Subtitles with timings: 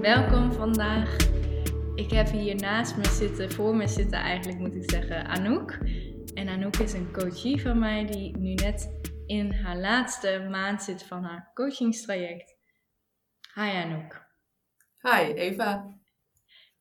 [0.00, 1.16] Welkom vandaag.
[1.94, 5.78] Ik heb hier naast me zitten, voor me zitten eigenlijk moet ik zeggen, Anouk.
[6.34, 11.02] En Anouk is een coachie van mij die nu net in haar laatste maand zit
[11.02, 12.56] van haar coachingstraject.
[13.54, 14.26] Hi Anouk.
[15.00, 15.98] Hi Eva.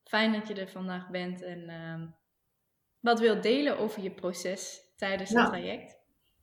[0.03, 2.07] Fijn dat je er vandaag bent en ehm,
[2.99, 5.97] wat wilt delen over je proces tijdens het traject.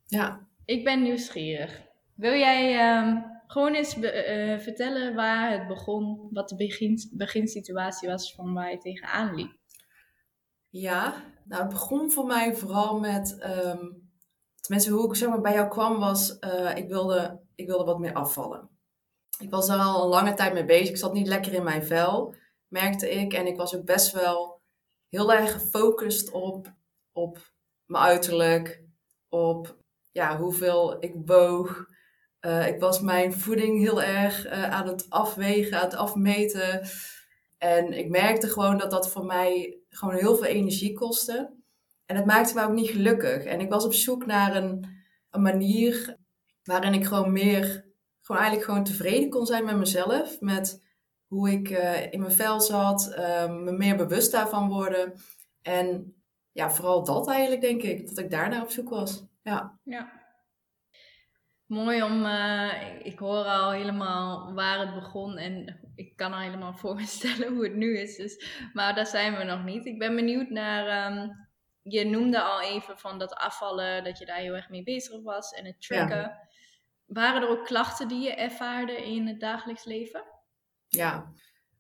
[0.06, 0.48] Ja.
[0.64, 1.82] Ik ben nieuwsgierig.
[2.14, 8.34] Wil jij ehm, gewoon eens uh, vertellen waar het begon, wat de begin, beginsituatie was
[8.34, 9.56] van waar je tegenaan liep?
[10.68, 14.10] Ja, nou het begon voor mij vooral met, um,
[14.60, 17.98] tenminste hoe ik zeg maar, bij jou kwam was, uh, ik, wilde, ik wilde wat
[17.98, 18.68] meer afvallen.
[19.38, 21.84] Ik was er al een lange tijd mee bezig, ik zat niet lekker in mijn
[21.84, 22.34] vel,
[22.68, 23.32] merkte ik.
[23.32, 24.60] En ik was ook best wel
[25.08, 26.74] heel erg gefocust op,
[27.12, 27.52] op
[27.84, 28.84] mijn uiterlijk,
[29.28, 29.76] op
[30.12, 31.86] ja, hoeveel ik woog.
[32.46, 36.88] Uh, ik was mijn voeding heel erg uh, aan het afwegen, aan het afmeten.
[37.58, 41.54] En ik merkte gewoon dat dat voor mij gewoon heel veel energie kostte.
[42.04, 43.44] En het maakte me ook niet gelukkig.
[43.44, 44.86] En ik was op zoek naar een,
[45.30, 46.16] een manier
[46.62, 47.64] waarin ik gewoon meer,
[48.20, 50.40] gewoon eigenlijk gewoon tevreden kon zijn met mezelf.
[50.40, 50.84] Met
[51.26, 53.14] hoe ik uh, in mijn vel zat,
[53.48, 55.12] me meer bewust daarvan worden.
[55.62, 56.14] En
[56.52, 59.24] ja, vooral dat eigenlijk denk ik, dat ik daarnaar op zoek was.
[59.42, 59.78] Ja.
[59.82, 60.25] ja.
[61.66, 62.72] Mooi om, uh,
[63.02, 67.54] ik hoor al helemaal waar het begon en ik kan al helemaal voor me stellen
[67.54, 68.16] hoe het nu is.
[68.16, 69.86] Dus, maar daar zijn we nog niet.
[69.86, 71.48] Ik ben benieuwd naar, um,
[71.82, 75.50] je noemde al even van dat afvallen, dat je daar heel erg mee bezig was
[75.50, 76.38] en het tracken.
[77.06, 80.24] Waren er ook klachten die je ervaarde in het dagelijks leven?
[80.88, 81.32] Ja.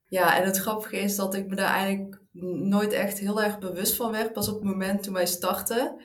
[0.06, 2.20] ja, en het grappige is dat ik me daar eigenlijk
[2.60, 4.32] nooit echt heel erg bewust van werd.
[4.32, 6.04] Pas op het moment toen wij startten.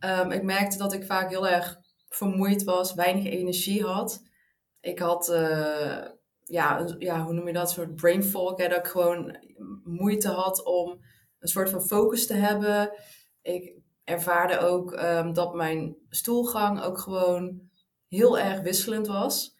[0.00, 1.78] Um, ik merkte dat ik vaak heel erg
[2.08, 4.22] vermoeid was, weinig energie had.
[4.80, 6.04] Ik had, uh,
[6.44, 8.54] ja, ja, hoe noem je dat, een soort brain fog.
[8.54, 9.36] Dat ik gewoon
[9.84, 11.00] moeite had om
[11.38, 12.92] een soort van focus te hebben.
[13.42, 17.60] Ik ervaarde ook um, dat mijn stoelgang ook gewoon
[18.08, 19.56] heel erg wisselend was.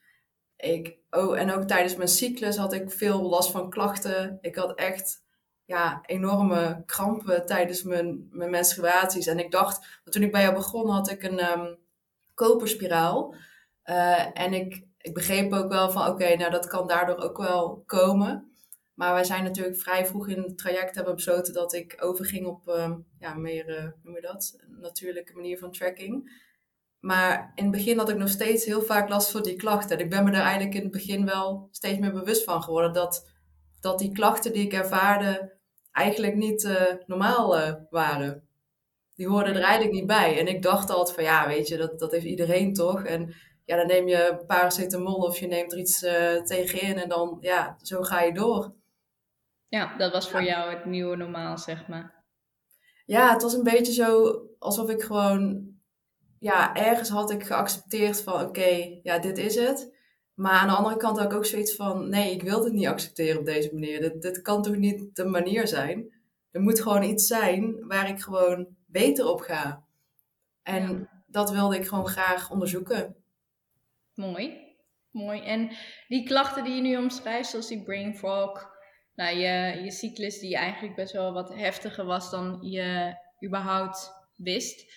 [0.56, 4.38] Ik, oh, en ook tijdens mijn cyclus had ik veel last van klachten.
[4.40, 5.22] Ik had echt
[5.64, 9.26] ja, enorme krampen tijdens mijn, mijn menstruaties.
[9.26, 11.78] En ik dacht, toen ik bij jou begon, had ik een um,
[12.38, 13.34] koperspiraal.
[13.84, 17.82] Uh, en ik, ik begreep ook wel van, oké, nou dat kan daardoor ook wel
[17.86, 18.52] komen.
[18.94, 22.68] Maar wij zijn natuurlijk vrij vroeg in het traject hebben besloten dat ik overging op
[22.68, 26.46] um, ja, meer, uh, noem je dat, natuurlijke manier van tracking.
[27.00, 29.98] Maar in het begin had ik nog steeds heel vaak last van die klachten.
[29.98, 32.92] En ik ben me daar eigenlijk in het begin wel steeds meer bewust van geworden.
[32.92, 33.30] Dat,
[33.80, 35.58] dat die klachten die ik ervaarde
[35.92, 38.47] eigenlijk niet uh, normaal uh, waren.
[39.18, 40.38] Die hoorden er eigenlijk niet bij.
[40.38, 43.04] En ik dacht altijd van ja, weet je, dat, dat heeft iedereen toch.
[43.04, 43.34] En
[43.64, 47.76] ja, dan neem je paracetamol of je neemt er iets uh, tegenin en dan, ja,
[47.82, 48.72] zo ga je door.
[49.68, 50.46] Ja, dat was voor ja.
[50.46, 52.24] jou het nieuwe normaal, zeg maar.
[53.06, 55.72] Ja, het was een beetje zo alsof ik gewoon
[56.38, 59.96] ja, ergens had ik geaccepteerd van oké, okay, ja, dit is het.
[60.34, 62.86] Maar aan de andere kant had ik ook zoiets van nee, ik wil dit niet
[62.86, 64.00] accepteren op deze manier.
[64.00, 66.12] Dit, dit kan toch niet de manier zijn?
[66.50, 69.84] Er moet gewoon iets zijn waar ik gewoon beter op ga.
[70.62, 71.22] En ja.
[71.26, 73.16] dat wilde ik gewoon graag onderzoeken.
[74.14, 74.66] Mooi.
[75.10, 75.40] Mooi.
[75.40, 75.70] En
[76.08, 78.70] die klachten die je nu omschrijft, zoals die brain fog,
[79.14, 84.92] nou, je, je cyclus die eigenlijk best wel wat heftiger was dan je überhaupt wist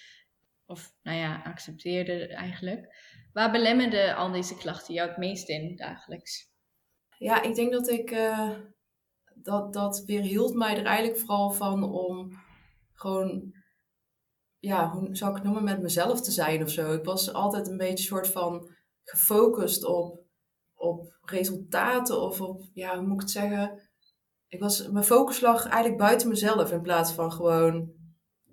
[0.66, 2.96] of nou ja, accepteerde eigenlijk.
[3.34, 6.50] Waar belemmerden al deze klachten jou het meest in dagelijks?
[7.18, 8.50] Ja, ik denk dat ik uh,
[9.34, 12.42] dat, dat weerhield mij er eigenlijk vooral van om
[12.94, 13.54] gewoon,
[14.62, 16.94] ja, hoe zou ik het noemen, met mezelf te zijn of zo.
[16.94, 18.70] Ik was altijd een beetje soort van
[19.04, 20.20] gefocust op,
[20.74, 23.90] op resultaten of op, ja, hoe moet ik het zeggen?
[24.48, 27.92] Ik was, mijn focus lag eigenlijk buiten mezelf in plaats van gewoon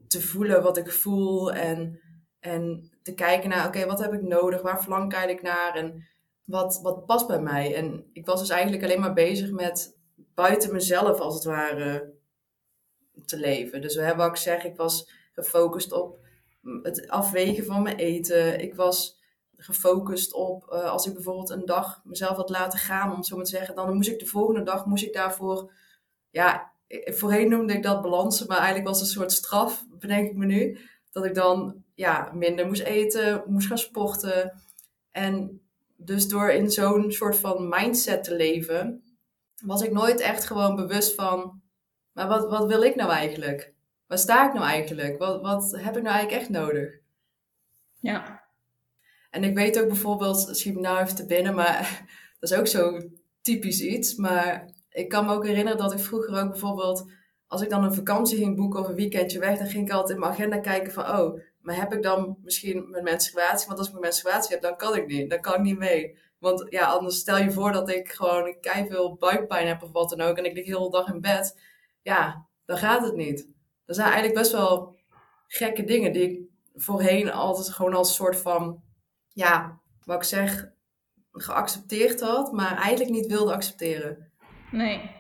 [0.07, 2.01] te voelen wat ik voel en
[2.41, 4.63] en te kijken naar, oké, wat heb ik nodig?
[4.63, 5.75] Waar verlang ik eigenlijk naar?
[5.75, 6.09] En
[6.45, 7.75] wat, wat past bij mij?
[7.75, 9.99] En ik was dus eigenlijk alleen maar bezig met
[10.35, 12.13] buiten mezelf, als het ware,
[13.27, 13.81] te leven.
[13.81, 15.11] Dus hebben ook gezegd, ik was
[15.43, 16.19] gefocust op
[16.83, 18.61] het afwegen van mijn eten.
[18.61, 19.19] Ik was
[19.57, 23.45] gefocust op, uh, als ik bijvoorbeeld een dag mezelf had laten gaan, om zo maar
[23.45, 25.73] te zeggen, dan moest ik de volgende dag, moest ik daarvoor,
[26.31, 26.73] ja,
[27.05, 30.47] voorheen noemde ik dat balansen, maar eigenlijk was het een soort straf, bedenk ik me
[30.47, 30.79] nu,
[31.11, 34.63] dat ik dan ja, minder moest eten, moest gaan sporten.
[35.11, 35.61] En
[35.97, 39.03] dus door in zo'n soort van mindset te leven,
[39.65, 41.61] was ik nooit echt gewoon bewust van,
[42.13, 43.75] maar wat, wat wil ik nou eigenlijk?
[44.09, 45.19] Waar sta ik nou eigenlijk?
[45.19, 46.99] Wat, wat heb ik nou eigenlijk echt nodig?
[48.01, 48.45] Ja.
[49.31, 52.05] En ik weet ook bijvoorbeeld, schiet me nou even te binnen, maar
[52.41, 53.01] dat is ook zo
[53.41, 54.15] typisch iets.
[54.15, 57.11] Maar ik kan me ook herinneren dat ik vroeger ook bijvoorbeeld,
[57.47, 60.15] als ik dan een vakantie ging boeken of een weekendje weg, dan ging ik altijd
[60.15, 63.67] in mijn agenda kijken van, oh, maar heb ik dan misschien mijn menstruatie?
[63.67, 65.31] Want als ik mijn menstruatie heb, dan kan ik niet.
[65.31, 66.19] Dan kan ik niet mee.
[66.39, 70.11] Want ja, anders stel je voor dat ik gewoon kei veel buikpijn heb of wat
[70.11, 70.37] dan ook.
[70.37, 71.61] En ik lig de hele dag in bed.
[72.03, 73.49] Ja, dan gaat het niet.
[73.89, 74.97] Dat zijn eigenlijk best wel
[75.47, 76.41] gekke dingen die ik
[76.75, 78.83] voorheen altijd gewoon als soort van,
[79.33, 80.71] ja, wat ik zeg,
[81.33, 84.33] geaccepteerd had, maar eigenlijk niet wilde accepteren.
[84.71, 85.11] Nee.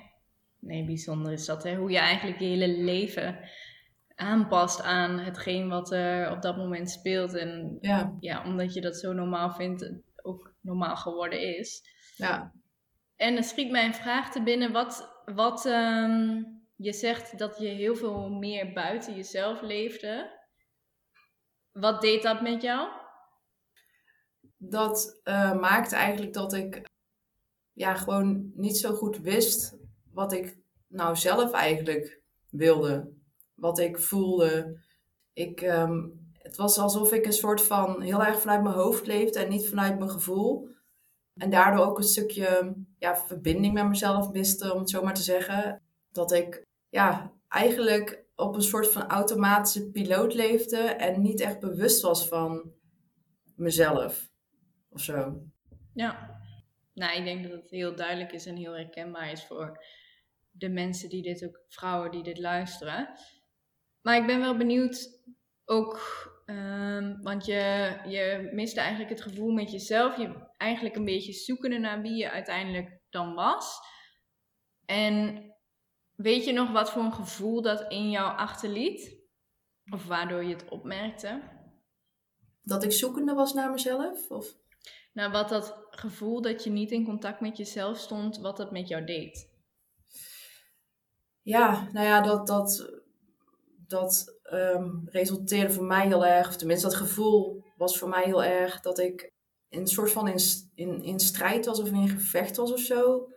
[0.59, 1.75] Nee, bijzonder is dat, hè?
[1.75, 3.39] Hoe je eigenlijk je hele leven
[4.15, 7.35] aanpast aan hetgeen wat er op dat moment speelt.
[7.35, 9.93] En Ja, ja, omdat je dat zo normaal vindt,
[10.23, 11.83] ook normaal geworden is.
[12.17, 12.53] ja.
[13.17, 14.73] En er schiet mij een vraag te binnen.
[14.73, 16.43] Wat, wat ehm,
[16.79, 20.37] je zegt dat je heel veel meer buiten jezelf leefde.
[21.73, 22.99] Wat deed dat met jou?
[24.59, 26.83] dat eh, maakte eigenlijk dat ik
[27.73, 29.77] ja, gewoon niet zo goed wist
[30.13, 32.21] wat ik nou zelf eigenlijk
[32.51, 33.13] wilde.
[33.55, 34.81] Wat ik voelde.
[35.33, 36.07] Ik, ehm,
[36.39, 39.69] het was alsof ik een soort van heel erg vanuit mijn hoofd leefde en niet
[39.69, 40.69] vanuit mijn gevoel.
[41.37, 45.23] En daardoor ook een stukje ja, verbinding met mezelf miste, om het zo maar te
[45.23, 45.83] zeggen.
[46.13, 52.03] Dat ik ja, eigenlijk op een soort van automatische piloot leefde en niet echt bewust
[52.03, 52.73] was van
[53.57, 54.31] mezelf
[54.89, 55.43] of zo.
[55.95, 56.37] Ja.
[56.95, 59.85] Nou, ik denk dat het heel duidelijk is en heel herkenbaar is voor
[60.51, 63.09] de mensen die dit ook, vrouwen die dit luisteren.
[64.03, 65.23] Maar ik ben wel benieuwd
[65.65, 66.01] ook,
[66.47, 70.17] ehm, want je, je miste eigenlijk het gevoel met jezelf.
[70.17, 73.79] Je eigenlijk een beetje zoekende naar wie je uiteindelijk dan was.
[74.85, 75.43] En
[76.19, 79.17] weet je nog wat voor een gevoel dat in jou achterliet?
[79.91, 81.43] Of waardoor je het opmerkte?
[82.63, 84.31] Dat ik zoekende was naar mezelf?
[84.31, 84.57] Of?
[85.13, 88.89] Nou, wat dat gevoel dat je niet in contact met jezelf stond, wat dat met
[88.89, 89.51] jou deed.
[91.43, 92.93] Ja, nou ja, dat, dat,
[93.87, 98.45] dat ehm, resulteerde voor mij heel erg, of tenminste dat gevoel was voor mij heel
[98.45, 99.33] erg dat ik
[99.69, 100.41] in een soort van in,
[100.75, 103.29] in, in strijd was of in gevecht was of zo.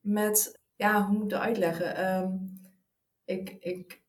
[0.00, 1.96] Met, ja, hoe moet ik dat uitleggen?
[1.96, 2.32] Ehm,
[3.24, 4.02] ik, ik,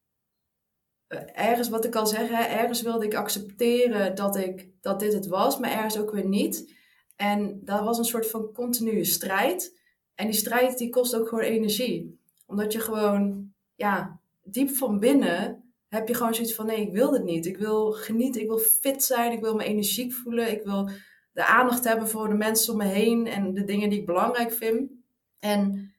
[1.08, 5.14] eh, ergens, wat ik al zeg, hè, ergens wilde ik accepteren dat, ik, dat dit
[5.14, 6.74] het was, maar ergens ook weer niet.
[7.16, 9.80] En dat was een soort van continue strijd.
[10.16, 12.20] En die strijd die kost ook gewoon energie.
[12.46, 17.12] Omdat je gewoon, ja, diep van binnen heb je gewoon zoiets van: nee, ik wil
[17.12, 17.46] dit niet.
[17.46, 20.90] Ik wil genieten, ik wil fit zijn, ik wil me energiek voelen, ik wil
[21.32, 24.52] de aandacht hebben voor de mensen om me heen en de dingen die ik belangrijk
[24.52, 24.92] vind.
[25.40, 25.94] En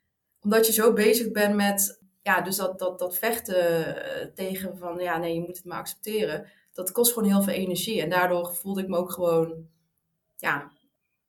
[0.47, 4.99] omdat je zo bezig bent met, ja, dus dat, dat, dat vechten eh, tegen van:
[4.99, 6.51] ja, nee, je moet het maar accepteren.
[6.73, 8.03] Dat kost gewoon heel veel energie.
[8.03, 9.69] En daardoor voelde ik me ook gewoon,
[10.37, 10.73] ja,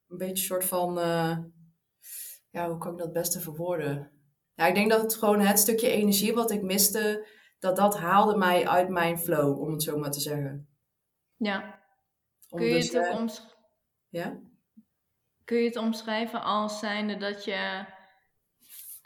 [0.08, 1.38] een beetje een soort van, uh,
[2.50, 4.12] ja, hoe kan ik dat het beste verwoorden?
[4.54, 7.28] Ja, ik denk dat het gewoon het stukje energie wat ik miste,
[7.60, 10.68] dat dat haalde mij uit mijn flow, om het zo maar te zeggen.
[11.38, 11.80] Ja.
[12.50, 13.56] Om Kun je, dus, het ook omsch-
[14.10, 14.40] ja?
[15.44, 17.96] Kun je het omschrijven als zijnde dat je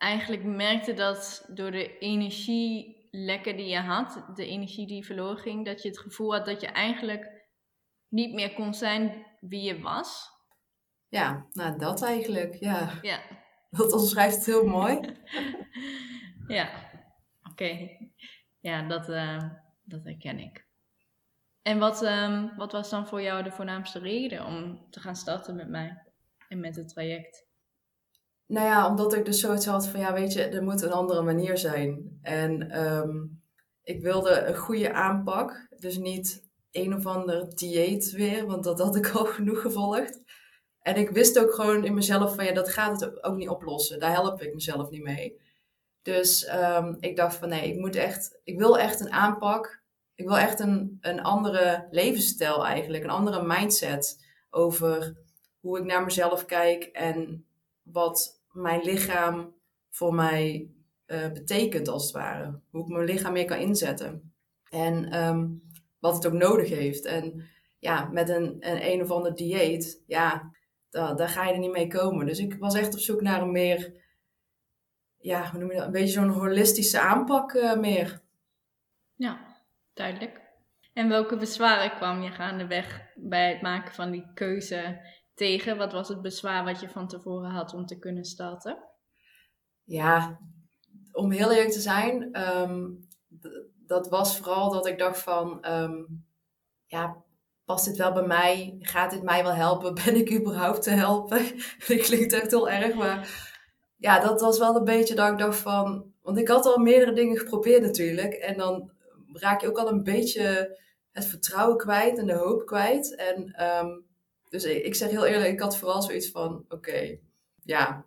[0.01, 5.81] eigenlijk merkte dat door de energielekken die je had, de energie die verloren ging, dat
[5.81, 7.45] je het gevoel had dat je eigenlijk
[8.07, 10.29] niet meer kon zijn wie je was?
[11.07, 12.99] Ja, nou dat eigenlijk, ja.
[13.01, 13.21] Ja.
[13.69, 14.99] Dat omschrijft het heel mooi.
[16.57, 16.69] ja,
[17.51, 17.89] oké.
[18.59, 19.43] Ja, dat, uh,
[19.83, 20.65] dat herken ik.
[21.61, 25.55] En wat, um, wat was dan voor jou de voornaamste reden om te gaan starten
[25.55, 26.03] met mij
[26.47, 27.50] en met het traject?
[28.51, 31.21] Nou ja, omdat ik dus zoiets had van, ja weet je, er moet een andere
[31.21, 32.19] manier zijn.
[32.21, 33.41] En um,
[33.83, 38.95] ik wilde een goede aanpak, dus niet een of ander dieet weer, want dat had
[38.95, 40.21] ik al genoeg gevolgd.
[40.81, 43.99] En ik wist ook gewoon in mezelf van ja, dat gaat het ook niet oplossen.
[43.99, 45.41] Daar help ik mezelf niet mee.
[46.01, 49.83] Dus um, ik dacht van nee, ik moet echt, ik wil echt een aanpak.
[50.15, 55.17] Ik wil echt een, een andere levensstijl eigenlijk, een andere mindset over
[55.59, 57.45] hoe ik naar mezelf kijk en
[57.81, 59.53] wat mijn lichaam
[59.89, 60.69] voor mij
[61.07, 62.59] uh, betekent als het ware.
[62.69, 64.33] Hoe ik mijn lichaam meer kan inzetten.
[64.69, 65.61] En um,
[65.99, 67.05] wat het ook nodig heeft.
[67.05, 70.51] En ja, met een, een een of ander dieet, ja,
[70.89, 72.25] daar, daar ga je er niet mee komen.
[72.25, 73.93] Dus ik was echt op zoek naar een meer,
[75.17, 75.85] ja, hoe noem je dat?
[75.85, 78.21] Een beetje zo'n holistische aanpak uh, meer.
[79.15, 79.57] Ja,
[79.93, 80.41] duidelijk.
[80.93, 85.01] En welke bezwaren kwam je gaandeweg bij het maken van die keuze
[85.41, 85.77] tegen?
[85.77, 88.77] Wat was het bezwaar wat je van tevoren had om te kunnen starten?
[89.83, 90.39] Ja,
[91.11, 93.07] om heel eerlijk te zijn, um,
[93.87, 96.25] dat was vooral dat ik dacht van, um,
[96.85, 97.23] ja,
[97.65, 98.77] past dit wel bij mij?
[98.79, 99.93] Gaat dit mij wel helpen?
[100.05, 101.37] Ben ik überhaupt te helpen?
[101.87, 103.29] dat klinkt echt heel erg, maar
[103.97, 106.09] ja, dat was wel een beetje dat ik dacht van...
[106.21, 108.33] Want ik had al meerdere dingen geprobeerd natuurlijk.
[108.33, 108.91] En dan
[109.33, 110.77] raak je ook al een beetje
[111.11, 113.15] het vertrouwen kwijt en de hoop kwijt.
[113.15, 113.89] En ehm,
[114.51, 116.65] dus ik, zeg heel eerlijk, ik had vooral zoiets van...
[116.69, 117.17] Oké,
[117.63, 118.05] ja,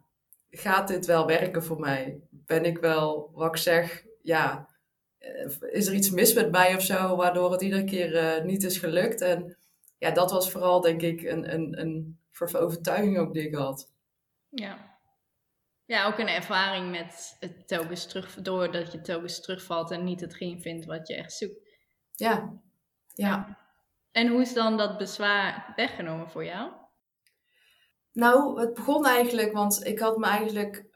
[0.50, 2.20] gaat dit wel werken voor mij?
[2.30, 4.68] Ben ik wel, wat ik zeg, ja...
[5.18, 8.62] Eh, is er iets mis met mij of zo, waardoor het iedere keer uh, niet
[8.62, 9.20] is gelukt?
[9.20, 9.56] En
[9.98, 13.92] ja, dat was vooral denk ik een, een, een soort overtuiging ook die ik had.
[14.48, 14.98] Ja.
[15.84, 20.60] Ja, ook een ervaring met het telkens terug, doordat je telkens terugvalt en niet hetgeen
[20.60, 21.68] vindt wat je echt zoekt.
[22.14, 22.60] Ja.
[23.14, 23.63] ja.
[24.14, 26.70] En hoe is dan dat bezwaar weggenomen voor jou?
[28.12, 30.86] Nou, het begon eigenlijk, want ik had me eigenlijk,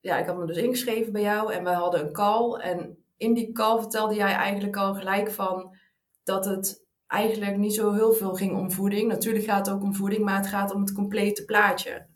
[0.00, 2.60] ja, ik had me dus ingeschreven bij jou en we hadden een call.
[2.60, 5.76] En in die call vertelde jij eigenlijk al gelijk van
[6.22, 9.08] dat het eigenlijk niet zo heel veel ging om voeding.
[9.08, 12.06] Natuurlijk gaat het ook om voeding, maar het gaat om het complete plaatje.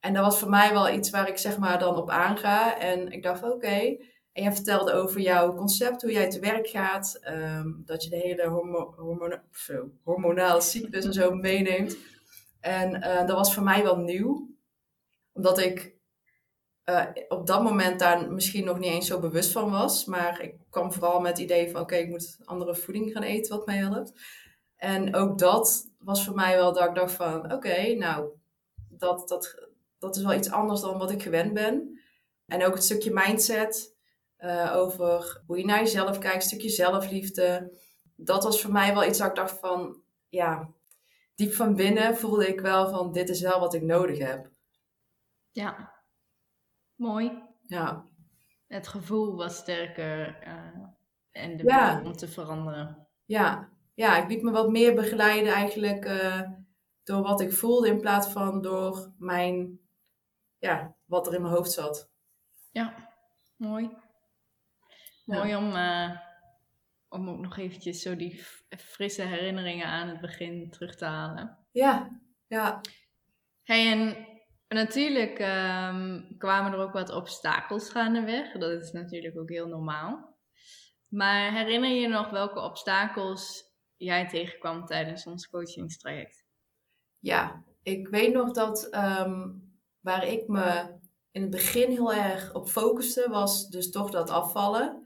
[0.00, 2.78] En dat was voor mij wel iets waar ik zeg maar dan op aanga.
[2.78, 3.96] En ik dacht, oké.
[4.36, 7.18] En jij vertelde over jouw concept, hoe jij te werk gaat.
[7.20, 9.42] Ehm, dat je de hele hormo hormona
[10.02, 11.96] hormonale cyclus en zo meeneemt.
[12.60, 14.48] En uh, dat was voor mij wel nieuw.
[15.32, 15.94] Omdat ik
[16.84, 20.04] uh, op dat moment daar misschien nog niet eens zo bewust van was.
[20.04, 23.56] Maar ik kwam vooral met het idee van, oké, ik moet andere voeding gaan eten
[23.56, 24.12] wat mij helpt.
[24.76, 28.28] En ook dat was voor mij wel dat ik dacht van, oké, nou,
[28.88, 32.00] dat, dat, dat is wel iets anders dan wat ik gewend ben.
[32.46, 33.95] En ook het stukje mindset
[34.38, 37.78] uh, over hoe je naar jezelf kijkt, een stukje zelfliefde.
[38.14, 40.70] Dat was voor mij wel iets dat ik dacht van, ja,
[41.34, 44.50] diep van binnen voelde ik wel van, dit is wel wat ik nodig heb.
[45.50, 45.92] Ja,
[46.94, 47.42] mooi.
[47.66, 48.04] Ja.
[48.66, 50.84] Het gevoel was sterker uh,
[51.30, 52.02] en de ja.
[52.04, 53.08] om te veranderen.
[53.24, 53.68] Ja.
[53.94, 56.40] ja, ik liet me wat meer begeleiden eigenlijk uh,
[57.02, 59.80] door wat ik voelde in plaats van door mijn
[60.58, 62.10] ja, wat er in mijn hoofd zat.
[62.70, 63.10] Ja,
[63.56, 63.90] mooi.
[65.26, 66.10] Mooi om, uh,
[67.08, 68.44] om ook nog eventjes zo die
[68.78, 71.58] frisse herinneringen aan het begin terug te halen.
[71.70, 72.80] Ja, ja.
[73.62, 74.26] Hey, en
[74.68, 78.52] natuurlijk um, kwamen er ook wat obstakels gaandeweg.
[78.52, 80.36] Dat is natuurlijk ook heel normaal.
[81.08, 83.64] Maar herinner je nog welke obstakels
[83.96, 86.44] jij tegenkwam tijdens ons coachingstraject?
[87.18, 89.62] Ja, ik weet nog dat um,
[90.00, 90.98] waar ik me
[91.30, 95.05] in het begin heel erg op focuste, was dus toch dat afvallen.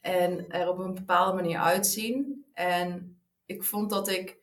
[0.00, 2.44] En er op een bepaalde manier uitzien.
[2.52, 4.38] En ik vond dat ik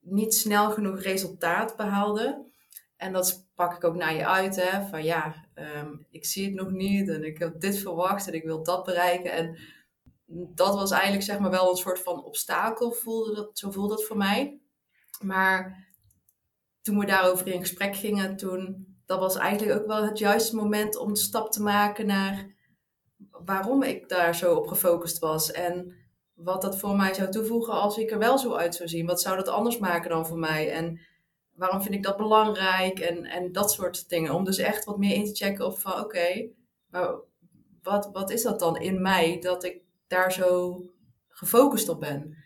[0.00, 2.48] niet snel genoeg resultaat behaalde.
[2.96, 4.86] En dat pak ik ook naar je uit, hè.
[4.86, 8.44] Van ja, ehm, ik zie het nog niet en ik heb dit verwacht en ik
[8.44, 9.32] wil dat bereiken.
[9.32, 9.58] En
[10.54, 14.04] dat was eigenlijk zeg maar wel een soort van obstakel, voelde dat, zo voelde dat
[14.04, 14.60] voor mij.
[15.20, 15.88] Maar
[16.82, 20.96] toen we daarover in gesprek gingen, toen dat was eigenlijk ook wel het juiste moment
[20.96, 22.54] om de stap te maken naar
[23.44, 25.50] waarom ik daar zo op gefocust was.
[25.50, 25.94] En
[26.34, 29.06] wat dat voor mij zou toevoegen als ik er wel zo uit zou zien.
[29.06, 30.70] Wat zou dat anders maken dan voor mij?
[30.72, 31.00] En
[31.54, 32.98] waarom vind ik dat belangrijk?
[32.98, 34.34] En, en dat soort dingen.
[34.34, 36.48] Om dus echt wat meer in te checken op van oké,
[36.90, 37.14] maar
[37.82, 40.80] wat, wat is dat dan in mij dat ik daar zo
[41.28, 42.44] gefocust op ben?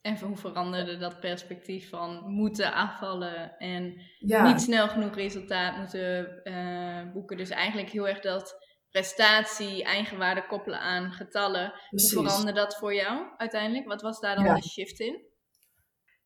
[0.00, 7.12] En hoe veranderde dat perspectief van moeten afvallen en niet snel genoeg resultaat moeten uh,
[7.12, 7.36] boeken.
[7.36, 8.63] Dus eigenlijk heel erg dat
[8.94, 11.72] prestatie, eigenwaarde koppelen aan getallen.
[11.90, 12.12] Precies.
[12.12, 13.86] Hoe veranderde dat voor jou uiteindelijk?
[13.86, 15.22] Wat was daar dan de shift in?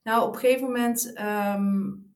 [0.03, 2.15] Nou, op een gegeven moment, um,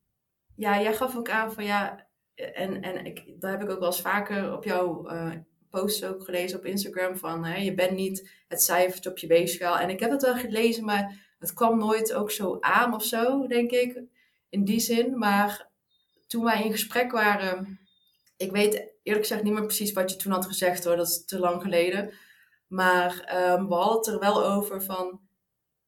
[0.56, 3.88] ja, jij gaf ook aan van ja, en, en ik, daar heb ik ook wel
[3.88, 5.32] eens vaker op jouw uh,
[5.70, 9.78] posts ook gelezen op Instagram van hè, je bent niet het cijfertje op je weegschaal.
[9.78, 13.46] En ik heb het wel gelezen, maar het kwam nooit ook zo aan of zo,
[13.46, 14.02] denk ik.
[14.48, 15.18] In die zin.
[15.18, 15.70] Maar
[16.26, 17.80] toen wij in gesprek waren,
[18.36, 21.24] ik weet eerlijk gezegd niet meer precies wat je toen had gezegd hoor, dat is
[21.24, 22.12] te lang geleden.
[22.66, 23.12] Maar
[23.52, 25.20] um, we hadden het er wel over van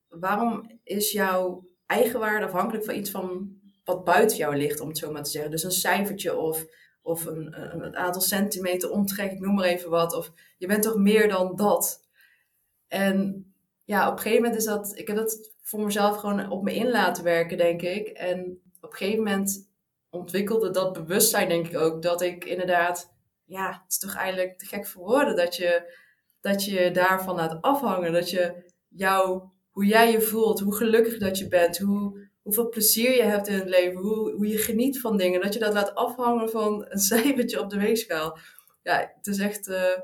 [0.09, 5.13] waarom is jouw eigenwaarde afhankelijk van iets van wat buiten jou ligt, om het zo
[5.13, 5.51] maar te zeggen.
[5.51, 6.67] Dus een cijfertje of,
[7.03, 10.15] of een, een, aantal centimeter omtrek, ik noem maar even wat.
[10.15, 12.09] Of je bent toch meer dan dat.
[12.89, 13.47] En
[13.85, 16.75] ja, op een gegeven moment is dat, ik heb dat voor mezelf gewoon op me
[16.75, 18.09] in laten werken, denk ik.
[18.09, 19.69] En op een gegeven moment
[20.15, 24.67] ontwikkelde dat bewustzijn, denk ik ook, dat ik inderdaad, ja, het is toch eigenlijk te
[24.67, 25.95] gek voor woorden dat je,
[26.41, 28.13] dat je daarvan laat afhangen.
[28.13, 33.17] Dat je jou, hoe jij je voelt, hoe gelukkig dat je bent, hoe, hoeveel plezier
[33.17, 35.95] je hebt in het leven, hoe, hoe je geniet van dingen, dat je dat laat
[35.95, 38.39] afhangen van een cijfertje op de weegschaal.
[38.83, 39.69] Ja, het is echt.
[39.69, 39.99] Uh,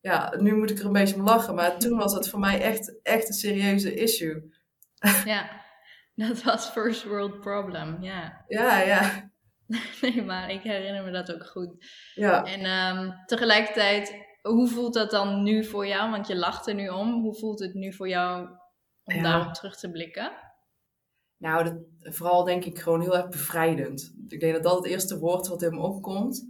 [0.00, 2.60] ja, nu moet ik er een beetje om lachen, maar toen was het voor mij
[2.60, 4.52] echt, echt een serieuze issue.
[5.24, 5.50] ja,
[6.28, 8.44] dat was first world problem, ja.
[8.48, 9.29] Ja, ja.
[10.02, 11.74] nee, maar ik herinner me dat ook goed.
[12.14, 12.44] Ja.
[12.44, 16.10] En ehm, tegelijkertijd, hoe voelt dat dan nu voor jou?
[16.10, 17.22] Want je lacht er nu om.
[17.22, 18.48] Hoe voelt het nu voor jou
[19.04, 19.22] om Ja.
[19.22, 20.32] daarop terug te blikken?
[21.36, 24.14] Nou, dat, vooral denk ik gewoon heel erg bevrijdend.
[24.28, 26.46] Ik denk dat dat het eerste woord wat in me opkomt.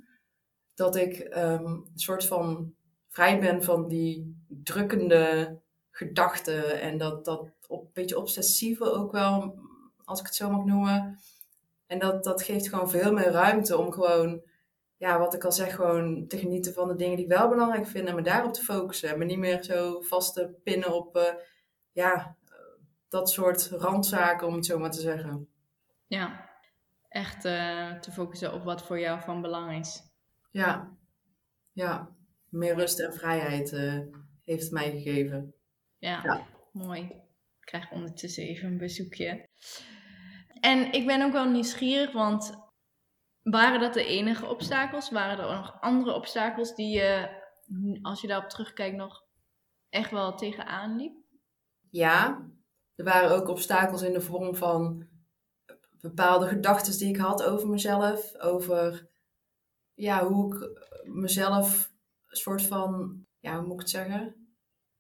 [0.75, 2.75] Dat ik ehm, een soort van
[3.09, 5.59] vrij ben van die drukkende
[5.91, 6.81] gedachten.
[6.81, 9.59] En dat, dat op, een beetje obsessieve ook wel,
[10.05, 11.19] als ik het zo mag noemen.
[11.91, 14.43] En dat, dat geeft gewoon veel meer ruimte om gewoon,
[14.97, 17.87] ja, wat ik al zeg, gewoon te genieten van de dingen die ik wel belangrijk
[17.87, 18.09] vind.
[18.09, 19.11] En me daarop te focussen.
[19.11, 21.35] En me niet meer zo vast te pinnen op, eh,
[21.93, 22.37] ja,
[23.09, 25.49] dat soort randzaken, om het zo maar te zeggen.
[26.07, 26.49] Ja,
[27.09, 30.03] echt eh, te focussen op wat voor jou van belang is.
[30.51, 30.97] Ja,
[31.73, 32.09] ja.
[32.49, 33.99] Meer rust en vrijheid eh,
[34.45, 35.55] heeft het mij gegeven.
[35.99, 36.47] Ja, Ja.
[36.73, 37.01] mooi.
[37.03, 39.49] Ik krijg ondertussen even een bezoekje.
[40.61, 42.59] En ik ben ook wel nieuwsgierig, want
[43.43, 45.11] waren dat de enige obstakels?
[45.11, 47.29] Waren er ook nog andere obstakels die je,
[48.03, 49.25] als je daarop terugkijkt, nog
[49.89, 51.15] echt wel tegenaan liep?
[51.91, 52.49] Ja,
[52.95, 55.09] er waren ook obstakels in de vorm van
[56.01, 58.35] bepaalde gedachten die ik had over mezelf.
[58.39, 59.09] Over
[59.95, 61.93] ja, hoe ik mezelf
[62.27, 64.35] een soort van, ja, hoe moet ik het zeggen?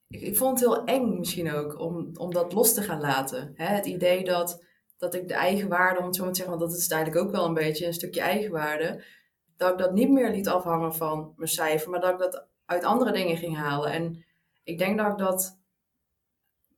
[0.06, 3.52] Ik, ik vond het heel eng misschien ook om, om dat los te gaan laten.
[3.54, 3.64] Hè?
[3.64, 4.64] Het idee dat,
[5.00, 7.24] dat ik de eigenwaarde, om het zo maar te zeggen, want dat is het eigenlijk
[7.24, 9.04] ook wel een beetje een stukje eigenwaarde.
[9.56, 12.84] Dat ik dat niet meer liet afhangen van mijn cijfer, maar dat ik dat uit
[12.84, 13.92] andere dingen ging halen.
[13.92, 14.24] En
[14.62, 15.58] ik denk dat ik dat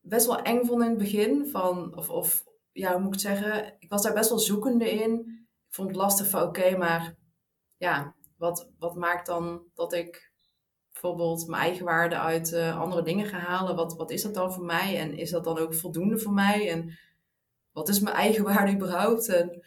[0.00, 1.48] best wel eng vond in het begin.
[1.48, 3.76] Van, of, of ja, hoe moet ik het zeggen?
[3.78, 5.12] Ik was daar best wel zoekende in.
[5.68, 7.14] Ik vond het lastig van oké, maar
[7.76, 10.32] ja, wat, wat maakt dan dat ik
[10.92, 13.76] bijvoorbeeld mijn eigen waarde uit eh, andere dingen ga halen?
[13.76, 14.98] Wat, wat is dat dan voor mij?
[14.98, 16.70] En is dat dan ook voldoende voor mij?
[16.70, 16.98] En
[17.72, 19.28] wat is mijn eigen waarde überhaupt?
[19.28, 19.62] En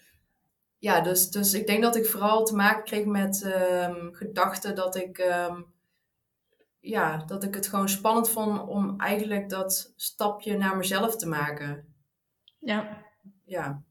[0.77, 4.95] ja, dus, dus ik denk dat ik vooral te maken kreeg met ehm, gedachten dat
[4.95, 5.61] ik, ehm,
[6.79, 11.93] ja, dat ik het gewoon spannend vond om eigenlijk dat stapje naar mezelf te maken.
[12.59, 13.03] Ja,
[13.45, 13.83] Ja,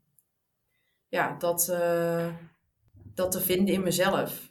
[1.08, 2.34] ja dat, eh,
[3.14, 4.50] dat te vinden in mezelf.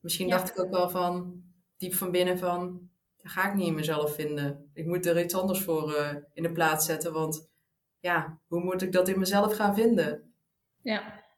[0.00, 0.36] Misschien Ja.
[0.36, 1.42] dacht ik ook wel van,
[1.76, 4.70] diep van binnen van, dat ga ik niet in mezelf vinden.
[4.72, 7.49] Ik moet er iets anders voor eh, in de plaats zetten, want
[8.00, 10.34] ja, hoe moet ik dat in mezelf gaan vinden?
[10.82, 11.28] ja.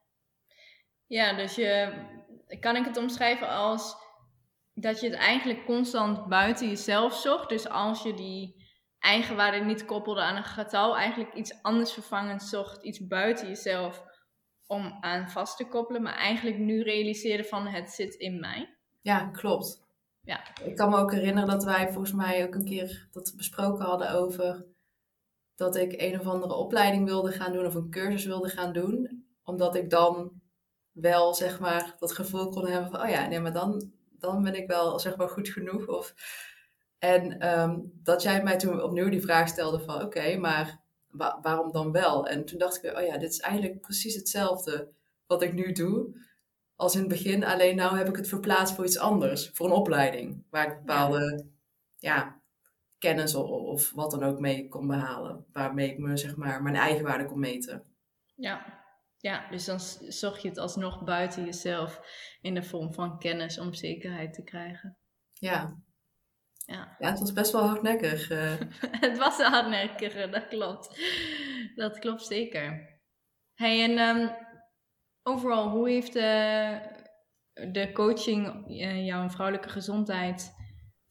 [1.07, 1.93] Ja, dus je,
[2.61, 3.97] kan ik het omschrijven als
[4.75, 7.49] dat je het eigenlijk constant buiten jezelf zocht.
[7.49, 8.67] Dus als je die
[8.99, 14.05] eigenwaarde niet koppelde aan een getal, eigenlijk iets anders vervangend zocht, iets buiten jezelf
[14.67, 18.77] om aan vast te koppelen, maar eigenlijk nu realiseerde van het zit in mij.
[19.01, 19.83] Ja, klopt.
[20.21, 20.41] Ja.
[20.65, 24.13] Ik kan me ook herinneren dat wij volgens mij ook een keer dat besproken hadden
[24.13, 24.65] over
[25.55, 29.27] dat ik een of andere opleiding wilde gaan doen of een cursus wilde gaan doen.
[29.45, 30.41] Omdat ik dan
[30.93, 34.55] wel, zeg maar, dat gevoel kon hebben van, oh ja, nee, maar dan, dan ben
[34.55, 35.87] ik wel, zeg maar, goed genoeg.
[35.87, 36.15] Of,
[36.99, 41.73] en ehm, dat jij mij toen opnieuw die vraag stelde van, oké, maar wa- waarom
[41.73, 42.27] dan wel?
[42.27, 44.89] En toen dacht ik weer, oh ja, dit is eigenlijk precies hetzelfde
[45.27, 46.21] wat ik nu doe
[46.77, 47.45] als in het begin.
[47.45, 49.51] Alleen nou heb ik het verplaatst voor iets anders.
[49.53, 50.45] Voor een opleiding.
[50.51, 51.47] Waar ik bepaalde
[51.97, 52.42] ja,
[53.03, 55.45] kennis of, wat dan ook mee kon behalen.
[55.53, 57.83] Waarmee ik me, zeg maar, mijn eigen waarde kon meten.
[58.35, 58.81] Ja.
[59.19, 62.01] Ja, dus dan zocht je het alsnog buiten jezelf
[62.41, 64.97] in de vorm van kennis om zekerheid te krijgen.
[65.33, 65.77] Ja.
[66.67, 66.97] Ja.
[66.99, 68.31] Ja, het was best wel hardnekkig.
[68.31, 68.55] eh.
[69.07, 71.01] Het was een hardnekkige, dat klopt.
[71.75, 72.99] Dat klopt zeker.
[73.55, 74.29] Hey, en ehm,
[75.23, 76.79] overal, hoe heeft de,
[77.73, 80.55] de coaching eh, jouw vrouwelijke gezondheid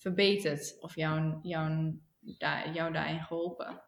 [0.01, 0.77] verbeterd?
[0.79, 3.81] Of jou, jou, daar- jou daarin geholpen?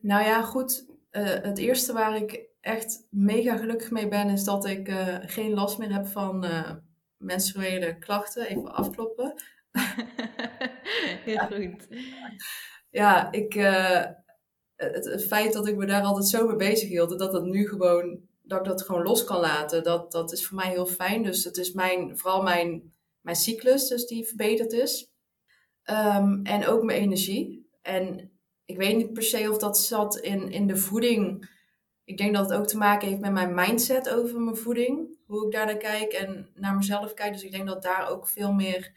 [0.00, 0.88] Nou ja, goed.
[1.10, 5.52] eh, het eerste waar ik echt mega gelukkig mee ben, is dat ik eh, geen
[5.52, 6.70] last meer heb van eh,
[7.16, 8.46] menstruele klachten.
[8.46, 9.34] Even afkloppen.
[11.24, 11.88] Heel goed.
[12.90, 13.52] Ja, ik,
[14.76, 17.68] het, het feit dat ik me daar altijd zo mee bezig hield, dat dat nu
[17.68, 21.22] gewoon, dat ik dat gewoon los kan laten, dat, dat is voor mij heel fijn.
[21.22, 25.10] Dus het is mijn, vooral mijn, mijn cyclus dus die verbeterd is.
[25.90, 27.68] Ehm, en ook mijn energie.
[27.82, 28.30] En
[28.64, 31.50] ik weet niet per se of dat zat in, in de voeding.
[32.04, 35.18] Ik denk dat het ook te maken heeft met mijn mindset over mijn voeding.
[35.26, 37.32] Hoe ik daar naar kijk en naar mezelf kijk.
[37.32, 38.92] Dus ik denk dat daar ook veel meer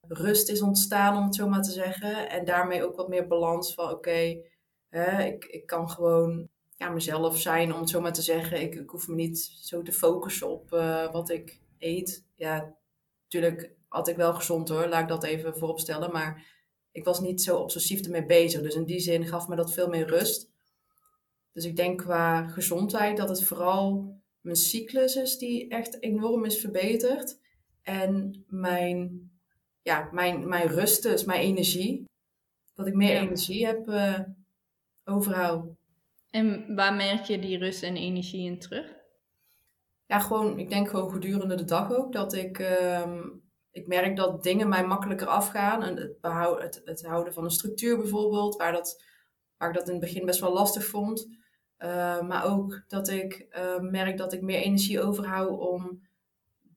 [0.00, 2.30] rust is ontstaan, om het zo maar te zeggen.
[2.30, 4.42] En daarmee ook wat meer balans van oké,
[5.24, 8.60] ik, ik kan gewoon ja, mezelf zijn, om het zo maar te zeggen.
[8.60, 12.26] Ik, ik hoef me niet zo te focussen op eh, wat ik eet.
[12.34, 12.74] Ja,
[13.22, 16.12] natuurlijk had ik wel gezond hoor, laat ik dat even voorop stellen.
[16.12, 16.46] Maar
[16.92, 18.62] ik was niet zo obsessief ermee bezig.
[18.62, 20.50] Dus in die zin gaf me dat veel meer rust.
[21.52, 26.60] Dus ik denk qua gezondheid dat het vooral mijn cyclus is die echt enorm is
[26.60, 27.40] verbeterd.
[27.82, 29.30] En mijn,
[29.82, 32.04] ja, mijn, mijn rust dus, mijn energie.
[32.74, 34.20] Dat ik meer energie heb uh,
[35.04, 35.66] overhoud.
[36.30, 38.96] En waar merk je die rust en energie in terug?
[40.06, 42.12] Ja, gewoon, ik denk gewoon gedurende de dag ook.
[42.12, 43.24] Dat ik, uh,
[43.70, 45.82] ik merk dat dingen mij makkelijker afgaan.
[45.82, 49.02] En het, behoud, het, het houden van een structuur bijvoorbeeld, waar, dat,
[49.56, 51.28] waar ik dat in het begin best wel lastig vond.
[51.78, 56.06] Uh, maar ook dat ik uh, merk dat ik meer energie overhoud om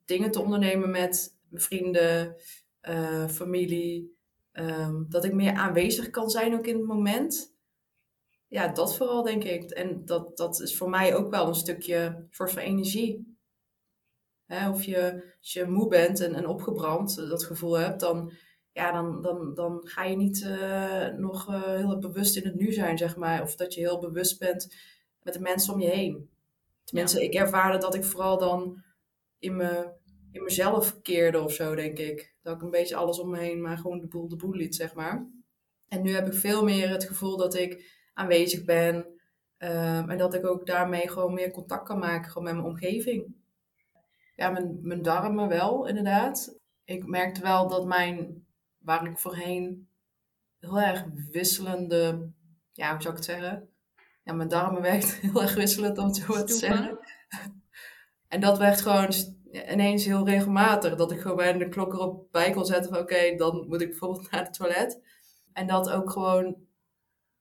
[0.06, 2.36] dingen te ondernemen met vrienden,
[2.82, 4.20] uh, familie.
[4.54, 7.54] Um, dat ik meer aanwezig kan zijn ook in het moment.
[8.48, 9.70] Ja, dat vooral denk ik.
[9.70, 13.31] En dat, dat is voor mij ook wel een stukje soort van energie.
[14.52, 18.32] Hè, of je, als je moe bent en, en opgebrand, dat gevoel hebt, dan,
[18.72, 22.72] ja, dan, dan, dan ga je niet uh, nog uh, heel bewust in het nu
[22.72, 23.42] zijn, zeg maar.
[23.42, 24.76] Of dat je heel bewust bent
[25.24, 26.30] met de mensen om je heen.
[26.84, 27.26] Tenminste, ja.
[27.26, 28.84] ik ervaarde dat ik vooral dan
[29.40, 29.92] in, me,
[30.32, 32.36] in mezelf keerde of zo, denk ik.
[32.42, 34.76] Dat ik een beetje alles om me heen, maar gewoon de boel de boel liet,
[34.76, 35.28] zeg maar.
[35.88, 38.96] En nu heb ik veel meer het gevoel dat ik aanwezig ben.
[39.58, 43.40] Um, en dat ik ook daarmee gewoon meer contact kan maken gewoon met mijn omgeving.
[44.36, 46.60] Ja, mijn, mijn darmen wel, inderdaad.
[46.84, 48.46] Ik merkte wel dat mijn,
[48.78, 49.90] waar ik voorheen
[50.60, 52.32] heel erg wisselende,
[52.72, 53.70] ja, hoe zou ik het zeggen?
[54.24, 57.00] Ja, mijn darmen werkt heel erg wisselend, om het zo maar te zeggen.
[58.28, 59.14] En dat werd gewoon
[59.52, 60.96] ineens heel regelmatig.
[60.96, 63.90] Dat ik gewoon bij de klok erop bij kon zetten van oké, dan moet ik
[63.90, 65.02] bijvoorbeeld naar het toilet.
[65.54, 66.56] En dat ook gewoon,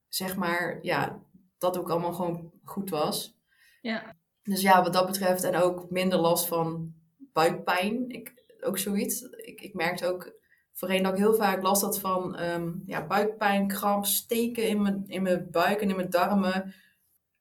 [0.09, 1.23] zeg maar, ja,
[1.59, 3.39] dat ook allemaal gewoon goed was.
[3.81, 4.17] Ja.
[4.43, 6.95] Dus ja, wat dat betreft en ook minder last van
[7.33, 8.09] buikpijn.
[8.09, 9.23] Ik, ook zoiets.
[9.23, 10.39] Ik, ik merkte ook
[10.73, 15.05] voorheen dat ik heel vaak last had van um, ja, buikpijn, kramp, steken in mijn,
[15.07, 16.75] in mijn buik en in mijn darmen.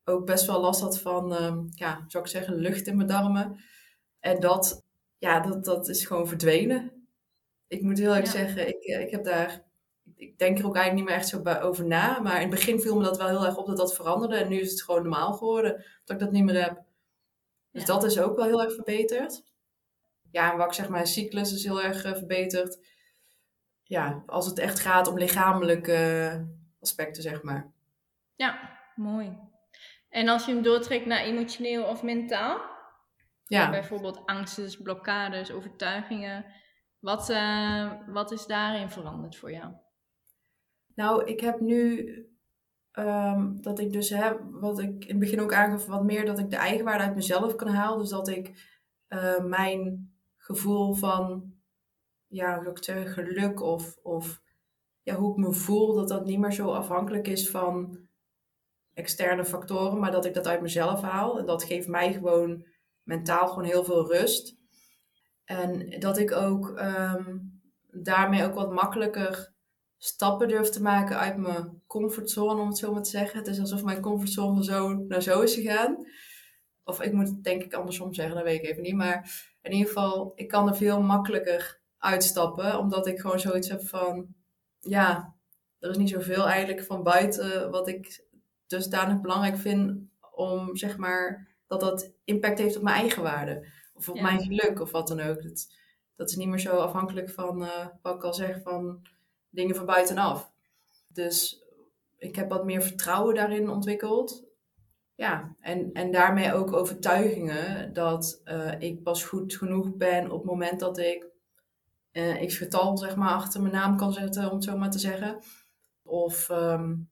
[0.03, 3.59] Ook best wel last had van, um, ja, zou ik zeggen, lucht in mijn darmen.
[4.19, 4.85] En dat,
[5.17, 7.07] ja, dat, dat is gewoon verdwenen.
[7.67, 8.31] Ik moet heel erg ja.
[8.31, 9.63] zeggen, ik, ik heb daar,
[10.15, 12.19] ik denk er ook eigenlijk niet meer echt zo over na.
[12.19, 14.35] Maar in het begin viel me dat wel heel erg op dat dat veranderde.
[14.35, 16.87] En nu is het gewoon normaal geworden dat ik dat niet meer heb.
[17.79, 19.43] Dus dat is ook wel heel erg verbeterd.
[20.31, 22.87] Ja, en wat ik zeg, mijn cyclus is heel erg uh, verbeterd.
[23.83, 26.47] Ja, als het echt gaat om lichamelijke
[26.79, 27.71] aspecten, zeg maar.
[28.35, 29.37] Ja, mooi.
[30.09, 32.61] En als je hem doortrekt naar emotioneel of mentaal?
[33.45, 33.69] Ja.
[33.69, 36.45] Bijvoorbeeld angsten, blokkades, overtuigingen.
[36.99, 39.73] Wat, uh, wat is daarin veranderd voor jou?
[40.95, 42.07] Nou, ik heb nu
[42.93, 46.39] um, dat ik dus heb, wat ik in het begin ook aangaf, wat meer dat
[46.39, 47.99] ik de eigenwaarde uit mezelf kan halen.
[47.99, 48.77] Dus dat ik
[49.09, 51.53] uh, mijn gevoel van,
[52.27, 54.41] ja, geluk of, of
[55.01, 57.97] ja, hoe ik me voel, dat dat niet meer zo afhankelijk is van
[58.93, 61.39] externe factoren, maar dat ik dat uit mezelf haal.
[61.39, 62.65] En dat geeft mij gewoon
[63.03, 64.57] mentaal gewoon heel veel rust.
[65.45, 69.53] En dat ik ook um, daarmee ook wat makkelijker
[69.99, 73.37] stappen durf te maken uit mijn comfortzone, om het zo maar te zeggen.
[73.37, 76.07] Het is alsof mijn comfortzone van zo naar zo is gegaan.
[76.83, 78.95] Of ik moet het denk ik andersom zeggen, dat weet ik even niet.
[78.95, 83.81] Maar in ieder geval, ik kan er veel makkelijker uitstappen, omdat ik gewoon zoiets heb
[83.87, 84.27] van,
[84.79, 85.35] ja,
[85.79, 88.25] er is niet zoveel eigenlijk van buiten wat ik
[88.67, 89.99] dusdanig belangrijk vind
[90.31, 93.67] om, zeg maar, dat dat impact heeft op mijn eigen waarde.
[93.93, 94.21] Of op ja.
[94.21, 95.43] mijn geluk of wat dan ook.
[95.43, 95.67] Dat,
[96.15, 99.01] dat is niet meer zo afhankelijk van, uh, wat ik al zeg, van
[99.49, 100.51] dingen van buitenaf.
[101.07, 101.63] Dus
[102.17, 104.47] ik heb wat meer vertrouwen daarin ontwikkeld.
[105.15, 110.51] Ja, en, en daarmee ook overtuigingen dat uh, ik pas goed genoeg ben op het
[110.51, 111.27] moment dat ik
[112.11, 114.99] uh, x getal zeg maar, achter mijn naam kan zetten, om het zo maar te
[114.99, 115.39] zeggen.
[116.03, 117.09] Of um,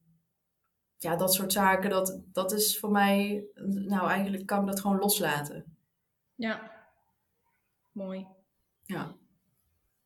[0.98, 4.98] ja, dat soort zaken, dat, dat is voor mij, nou eigenlijk kan ik dat gewoon
[4.98, 5.76] loslaten.
[6.34, 6.72] Ja,
[7.92, 8.26] mooi.
[8.82, 9.16] Ja.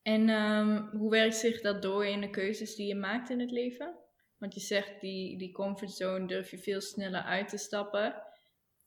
[0.02, 3.50] En um, hoe werkt zich dat door in de keuzes die je maakt in het
[3.50, 3.94] leven?
[4.38, 8.14] Want je zegt, die, die comfortzone durf je veel sneller uit te stappen.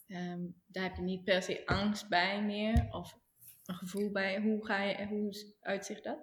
[0.07, 3.17] Um, daar heb je niet per se angst bij meer of
[3.65, 4.41] een gevoel bij.
[4.41, 6.17] Hoe, ga je, hoe uitzicht dat?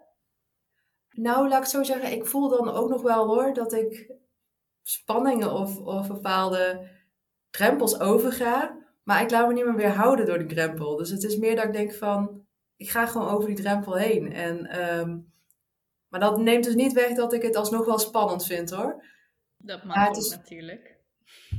[1.11, 4.15] Nou, laat ik zo zeggen, ik voel dan ook nog wel hoor dat ik
[4.83, 6.91] spanningen of, of bepaalde
[7.51, 8.81] drempels overga.
[9.03, 10.97] Maar ik laat me niet meer weerhouden door die drempel.
[10.97, 12.42] Dus het is meer dat ik denk van,
[12.83, 14.33] ik ga gewoon over die drempel heen.
[14.33, 15.33] En, um,
[16.09, 19.05] maar dat neemt dus niet weg dat ik het alsnog wel spannend vind hoor.
[19.57, 20.31] Dat mag ook is...
[20.31, 21.01] natuurlijk.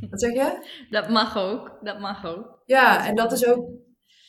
[0.09, 0.67] Wat zeg je?
[0.89, 2.61] Dat mag ook, dat mag ook.
[2.65, 3.69] Ja, en dat is ook,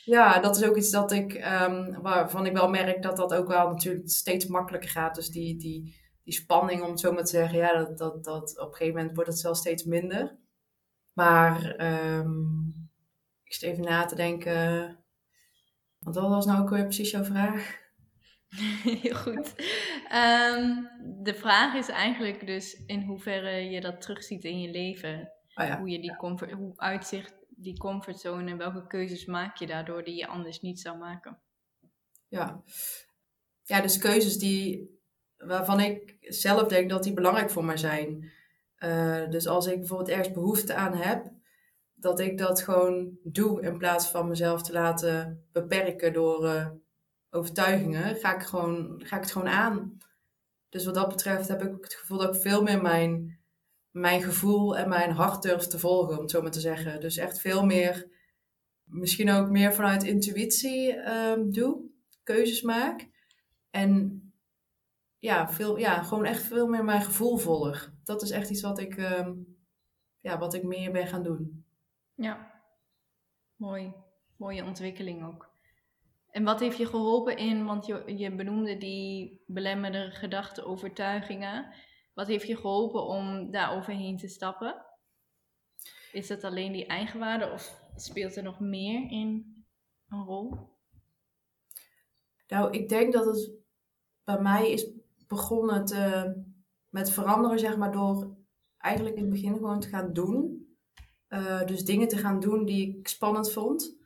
[0.05, 3.49] ja, dat is ook iets dat ik, um, waarvan ik wel merk dat dat ook
[3.49, 5.15] wel natuurlijk steeds makkelijker gaat.
[5.15, 8.59] Dus die, die, die spanning, om het zo maar te zeggen, ja, dat, dat, dat
[8.59, 10.37] op een gegeven moment wordt het zelfs steeds minder.
[11.13, 11.81] Maar
[12.19, 12.89] um,
[13.45, 14.99] ik Ik zit even na te denken.
[16.05, 17.83] Want wat was nou ook weer precies jouw vraag?
[19.03, 19.55] Heel goed.
[20.09, 20.83] Ehm,
[21.23, 25.33] de vraag is eigenlijk dus in hoeverre je dat terugziet in je leven.
[25.55, 25.79] Oh ja.
[25.79, 30.17] Hoe, je die comfort, hoe uitzicht die comfortzone en welke keuzes maak je daardoor die
[30.17, 31.39] je anders niet zou maken.
[32.29, 32.63] Ja,
[33.63, 34.91] ja dus keuzes die,
[35.37, 38.33] waarvan ik zelf denk dat die belangrijk voor mij zijn.
[38.79, 41.33] Uh, dus als ik bijvoorbeeld ergens behoefte aan heb,
[42.05, 46.69] dat ik dat gewoon doe in plaats van mezelf te laten beperken door uh,
[47.31, 49.99] overtuigingen, ga ik, gewoon, ga ik het gewoon aan.
[50.69, 53.39] Dus wat dat betreft heb ik het gevoel dat ik veel meer mijn,
[53.91, 57.01] mijn gevoel en mijn hart durf te volgen, om het zo maar te zeggen.
[57.01, 58.09] Dus echt veel meer,
[58.85, 61.81] misschien ook meer vanuit intuïtie um, doe,
[62.23, 63.09] keuzes maak.
[63.71, 64.23] En
[65.19, 67.93] ja, veel, ja, gewoon echt veel meer mijn gevoel volg.
[68.05, 69.57] Dat is echt iets wat ik, um,
[70.21, 71.64] ja, wat ik meer ben gaan doen.
[72.15, 72.63] Ja,
[73.57, 73.93] mooi.
[74.37, 75.53] Mooie ontwikkeling ook.
[76.31, 81.75] En wat heeft je geholpen in, want je, je benoemde die belemmerde gedachten, overtuigingen.
[82.15, 84.85] Wat heeft je geholpen om daar overheen te stappen?
[86.13, 89.55] Is dat alleen die eigenwaarde of speelt er nog meer in
[90.09, 90.73] een rol?
[92.49, 93.51] Nou, ik denk dat het
[94.25, 94.91] bij mij is
[95.27, 96.35] begonnen te,
[96.89, 98.37] met veranderen, zeg maar, door
[98.79, 100.64] eigenlijk in het begin gewoon te gaan doen.
[101.35, 103.97] Uh, dus dingen te gaan doen die ik spannend vond.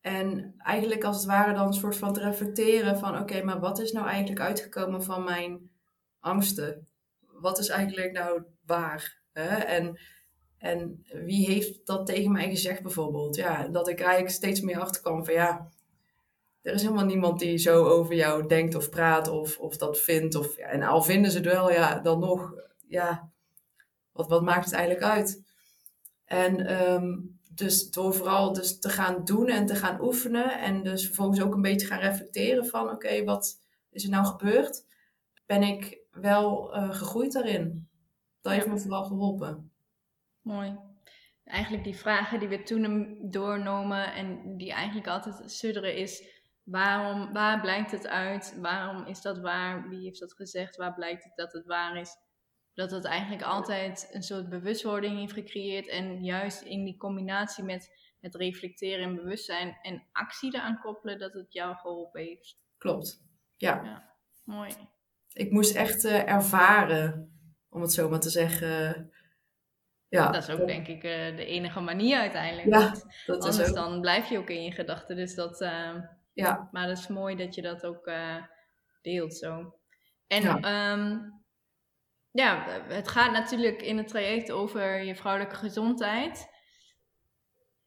[0.00, 3.78] En eigenlijk als het ware dan een soort van te reflecteren van oké, maar wat
[3.78, 5.70] is nou eigenlijk uitgekomen van mijn
[6.20, 6.86] angsten?
[7.20, 9.20] Wat is eigenlijk nou waar?
[9.32, 9.56] Hè?
[9.56, 9.98] En,
[10.58, 13.36] en wie heeft dat tegen mij gezegd bijvoorbeeld?
[13.36, 15.68] Ja, dat ik eigenlijk steeds meer achterkwam van ja,
[16.62, 20.34] er is helemaal niemand die zo over jou denkt of praat of, of dat vindt.
[20.34, 22.54] Of, ja, en al vinden ze het wel, ja, dan nog,
[22.88, 23.30] ja,
[24.12, 25.45] wat, wat maakt het eigenlijk uit?
[26.26, 31.06] En um, dus door vooral dus te gaan doen en te gaan oefenen en dus
[31.06, 33.60] vervolgens ook een beetje gaan reflecteren van oké, wat
[33.90, 34.84] is er nou gebeurd?
[35.46, 37.88] Ben ik wel uh, gegroeid daarin?
[38.40, 39.70] Dat heeft me vooral geholpen.
[40.40, 40.78] Mooi.
[41.44, 47.60] Eigenlijk die vragen die we toen doornomen en die eigenlijk altijd sudderen is waarom, waar
[47.60, 48.56] blijkt het uit?
[48.60, 49.88] Waarom is dat waar?
[49.88, 50.76] Wie heeft dat gezegd?
[50.76, 52.16] Waar blijkt het dat het waar is?
[52.76, 55.88] Dat het eigenlijk altijd een soort bewustwording heeft gecreëerd.
[55.88, 61.32] En juist in die combinatie met het reflecteren en bewustzijn en actie eraan koppelen, dat
[61.32, 62.58] het jou geholpen heeft.
[62.78, 63.22] Klopt,
[63.56, 63.82] ja.
[63.84, 64.72] ja mooi.
[65.32, 69.10] Ik moest echt uh, ervaren, om het zo maar te zeggen.
[70.08, 72.68] Ja, dat is ook denk ik uh, de enige manier uiteindelijk.
[72.68, 72.90] Ja,
[73.26, 73.74] dat Anders is ook...
[73.74, 75.16] dan blijf je ook in je gedachten.
[75.16, 75.94] Dus dat, uh,
[76.32, 76.68] ja.
[76.72, 78.10] Maar dat is mooi dat je dat ook
[79.02, 79.78] deelt zo.
[80.26, 80.92] En ja.
[80.92, 81.44] Um,
[82.36, 86.48] ja, het gaat natuurlijk in het traject over je vrouwelijke gezondheid.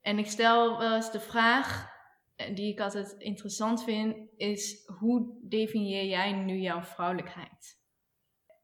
[0.01, 1.89] En ik stel wel eens de vraag,
[2.35, 7.77] eh, die ik altijd interessant vind, is hoe definieer jij nu jouw vrouwelijkheid?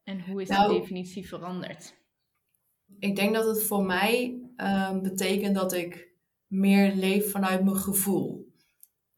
[0.04, 1.94] En hoe is nou, die definitie veranderd?
[2.98, 6.14] Ik denk dat het voor mij uh, betekent dat ik
[6.46, 8.54] meer leef vanuit mijn gevoel.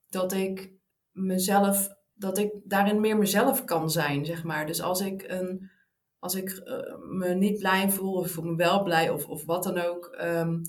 [0.08, 0.72] Dat ik
[1.12, 4.66] mezelf, dat ik daarin meer mezelf kan zijn, zeg maar.
[4.66, 5.70] Dus als ik een
[6.18, 9.44] als ik uh, me niet blij voel of ik voel me wel blij of, of
[9.44, 10.62] wat dan ook, um,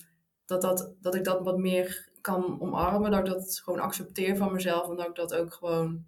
[0.45, 3.11] dat, dat, dat ik dat wat meer kan omarmen.
[3.11, 6.05] Dat ik dat gewoon accepteer van mezelf en dat ik dat ook gewoon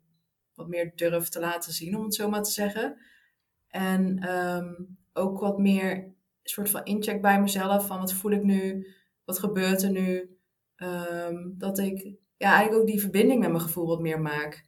[0.54, 2.97] wat meer durf te laten zien, om het zo maar te zeggen.
[3.67, 8.88] En um, ook wat meer soort van incheck bij mezelf van wat voel ik nu,
[9.25, 10.38] wat gebeurt er nu.
[10.77, 14.65] Um, dat ik ja, eigenlijk ook die verbinding met mijn gevoel wat meer maak.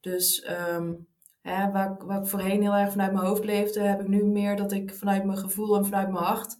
[0.00, 0.48] Dus
[1.46, 4.56] Hè, waar, waar ik voorheen heel erg vanuit mijn hoofd leefde, heb ik nu meer
[4.56, 6.56] dat ik vanuit mijn gevoel en vanuit mijn hart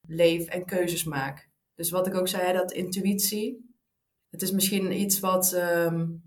[0.00, 1.50] leef en keuzes maak.
[1.74, 3.74] Dus wat ik ook zei, dat intuïtie.
[4.30, 6.22] Het is misschien iets wat, um,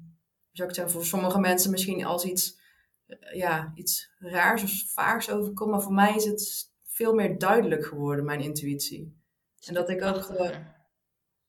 [0.52, 2.60] zou ik zeggen, voor sommige mensen misschien als iets,
[3.08, 5.71] uh, ja, iets raars of vaars overkomt.
[5.71, 9.21] Maar voor mij is het veel meer duidelijk geworden, mijn intuïtie.
[9.65, 10.30] En dat ik ook.
[10.30, 10.58] Uh,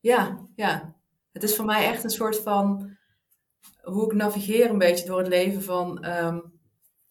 [0.00, 0.96] ja, ja.
[1.32, 2.96] Het is voor mij echt een soort van
[3.82, 6.53] hoe ik navigeer een beetje door het leven van um,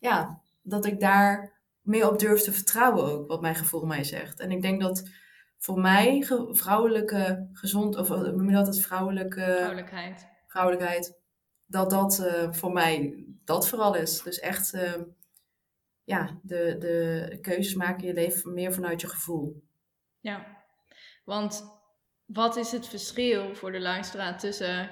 [0.04, 4.40] ja, dat ik daar meer op durf te vertrouwen ook, wat mijn gevoel mij zegt.
[4.40, 5.10] En ik denk dat
[5.58, 9.42] voor mij vrouwelijke gezond, of noem je dat het vrouwelijke...
[9.42, 10.28] Vrouwelijkheid.
[10.48, 11.20] Vrouwelijkheid.
[11.66, 14.22] Dat dat uh, voor mij dat vooral is.
[14.22, 14.94] Dus echt, uh,
[16.04, 19.64] ja, de, de keuzes maken je leven meer vanuit je gevoel.
[20.20, 20.46] Ja,
[21.26, 21.66] want
[22.26, 24.90] wat is het verschil voor de luisteraar tussen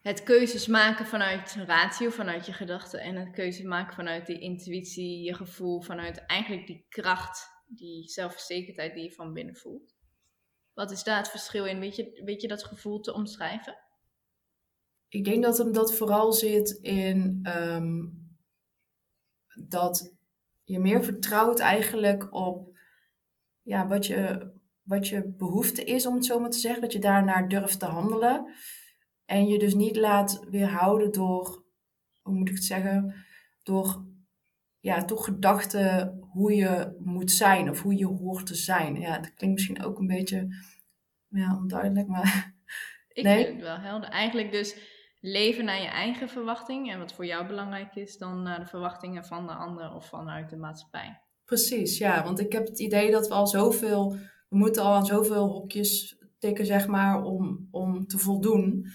[0.00, 5.22] het keuzes maken vanuit ratio, vanuit je gedachten en het keuzes maken vanuit die intuïtie,
[5.22, 9.94] je gevoel, vanuit eigenlijk die kracht, die zelfverzekerdheid die je van binnen voelt.
[10.74, 11.80] Wat is daar het verschil in?
[11.80, 13.78] Weet je, weet je dat gevoel te omschrijven?
[15.08, 18.06] Ik denk dat hem dat vooral zit in ehm,
[19.68, 20.16] dat
[20.64, 22.78] je meer vertrouwt eigenlijk op
[23.62, 24.50] ja, wat, je,
[24.82, 26.80] wat je behoefte is, om het zo maar te zeggen.
[26.80, 28.54] Dat je daarnaar durft te handelen.
[29.30, 31.64] En je dus niet laat weerhouden door,
[32.22, 33.14] hoe moet ik het zeggen,
[33.62, 34.04] door
[34.80, 39.00] ja, toch gedachten hoe je moet zijn of hoe je hoort te zijn.
[39.00, 40.48] Ja, dat klinkt misschien ook een beetje
[41.28, 42.54] ja, onduidelijk, maar...
[43.12, 43.44] Ik nee.
[43.44, 44.08] vind het wel helder.
[44.08, 44.76] Eigenlijk dus
[45.20, 49.24] leven naar je eigen verwachting en wat voor jou belangrijk is, dan naar de verwachtingen
[49.24, 51.20] van de ander of vanuit de maatschappij.
[51.44, 54.10] Precies, ja, want ik heb het idee dat we al zoveel,
[54.48, 58.86] we moeten al aan zoveel hokjes tikken, zeg maar, om, om te voldoen.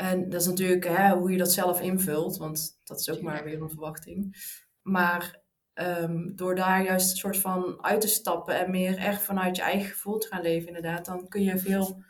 [0.00, 3.44] En dat is natuurlijk hè, hoe je dat zelf invult, want dat is ook maar
[3.44, 4.36] weer een verwachting.
[4.82, 5.40] Maar
[5.74, 9.62] um, door daar juist een soort van uit te stappen en meer echt vanuit je
[9.62, 12.04] eigen gevoel te gaan leven, inderdaad, dan kun je veel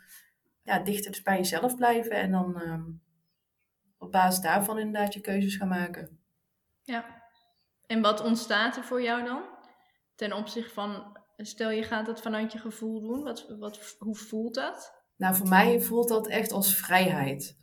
[0.61, 3.01] ja, dichter dus bij jezelf blijven en dan um,
[3.97, 6.19] op basis daarvan inderdaad je keuzes gaan maken.
[6.83, 7.23] Ja.
[7.85, 9.43] En wat ontstaat er voor jou dan?
[10.15, 14.55] Ten opzichte van, stel je gaat het vanuit je gevoel doen, wat, wat, hoe voelt
[14.55, 14.93] dat?
[15.17, 17.59] Nou, voor mij voelt dat echt als vrijheid.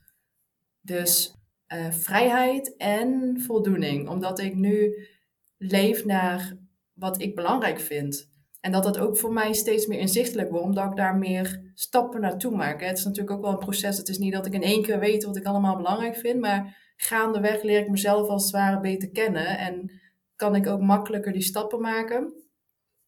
[0.88, 1.35] Dus
[1.74, 4.09] uh, vrijheid en voldoening.
[4.09, 5.07] Omdat ik nu
[5.57, 6.57] leef naar
[6.92, 8.31] wat ik belangrijk vind.
[8.61, 12.20] En dat dat ook voor mij steeds meer inzichtelijk wordt, omdat ik daar meer stappen
[12.20, 12.81] naartoe maak.
[12.83, 13.96] Het is natuurlijk ook wel een proces.
[13.96, 16.92] Het is niet dat ik in één keer weet wat ik allemaal belangrijk vind, maar
[16.96, 19.90] gaandeweg leer ik mezelf als het ware beter kennen en
[20.37, 22.33] kan ik ook makkelijker die stappen maken.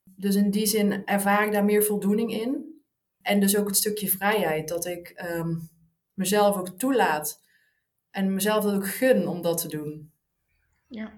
[0.05, 2.81] Dus in die zin ervaar ik daar meer voldoening in.
[3.23, 5.71] En dus ook het stukje vrijheid, dat ik um,
[6.15, 7.41] mezelf ook toelaat
[8.11, 10.13] en mezelf dat ook gun om dat te doen.
[10.89, 11.13] Ja.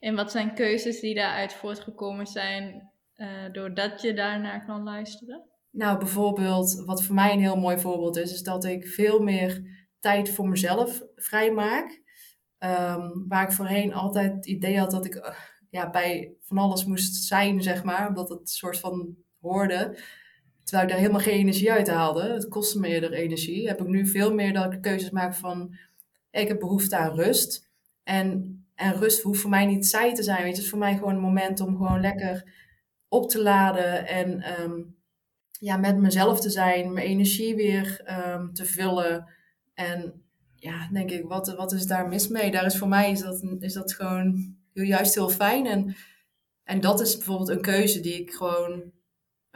[0.00, 5.48] En wat zijn keuzes die daaruit voortgekomen zijn uh, doordat je daarnaar kan luisteren?
[5.70, 9.62] Nou, bijvoorbeeld, wat voor mij een heel mooi voorbeeld is, is dat ik veel meer
[9.98, 12.02] tijd voor mezelf vrijmaak.
[12.58, 15.34] Um, waar ik voorheen altijd het idee had dat ik uh,
[15.70, 19.98] ja, bij van alles moest zijn, zeg maar, omdat het een soort van hoorde.
[20.64, 22.22] Terwijl ik daar helemaal geen energie uit haalde.
[22.22, 23.68] Het kostte me eerder energie.
[23.68, 25.76] Heb ik nu veel meer dat ik keuzes maak van...
[26.30, 27.68] Ik heb behoefte aan rust.
[28.02, 30.36] En, en rust hoeft voor mij niet zij te zijn.
[30.36, 32.52] Weet je, het is voor mij gewoon een moment om gewoon lekker
[33.08, 34.06] op te laden.
[34.06, 34.96] En um,
[35.60, 36.92] ja, met mezelf te zijn.
[36.92, 38.00] Mijn energie weer
[38.34, 39.28] um, te vullen.
[39.74, 40.22] En
[40.54, 42.50] ja, denk ik, wat, wat is daar mis mee?
[42.50, 45.66] Daar is voor mij is dat, is dat gewoon juist heel fijn.
[45.66, 45.96] En,
[46.64, 48.92] en dat is bijvoorbeeld een keuze die ik gewoon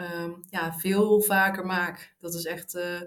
[0.01, 2.15] um, ja, veel vaker maak.
[2.21, 3.01] Dat is echt, uh,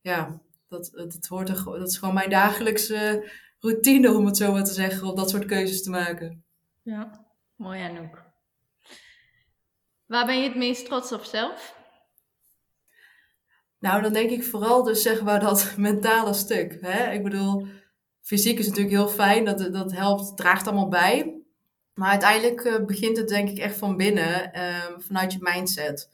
[0.00, 4.64] ja, dat, dat, hoort er, dat is gewoon mijn dagelijkse routine, om het zo maar
[4.64, 6.44] te zeggen, om dat soort keuzes te maken.
[6.82, 8.22] Ja, mooi Anouk.
[10.06, 11.76] Waar ben je het meest trots op zelf?
[13.78, 16.78] Nou, dan denk ik vooral dus zeg maar dat mentale stuk.
[16.80, 17.12] Hè?
[17.12, 17.66] Ik bedoel,
[18.20, 21.43] fysiek is natuurlijk heel fijn, dat, dat helpt, draagt allemaal bij.
[21.94, 26.10] Maar uiteindelijk uh, begint het denk ik echt van binnen, uh, vanuit je mindset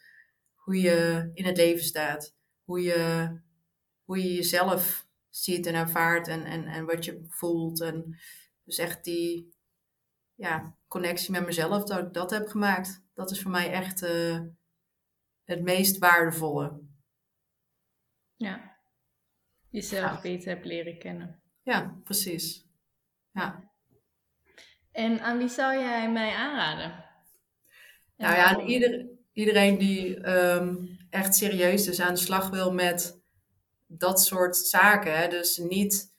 [0.54, 2.34] hoe je in het leven staat.
[2.64, 3.30] Hoe je,
[4.04, 7.80] hoe je jezelf ziet en ervaart en, en, en wat je voelt.
[7.80, 8.18] En
[8.64, 9.54] dus echt die
[10.34, 13.02] ja, connectie met mezelf, dat ik dat heb gemaakt.
[13.14, 14.40] Dat is voor mij echt uh,
[15.44, 16.80] het meest waardevolle.
[18.36, 18.76] Ja,
[19.68, 20.20] jezelf ja.
[20.20, 21.42] beter hebt leren kennen.
[21.62, 22.66] Ja, precies.
[23.30, 23.69] Ja.
[25.00, 27.04] En aan wie zou jij mij aanraden?
[28.16, 33.20] nou ja, aan ieder, iedereen die um, echt serieus dus aan de slag wil met
[33.86, 35.18] dat soort zaken.
[35.18, 35.28] Hè?
[35.28, 36.14] Dus niet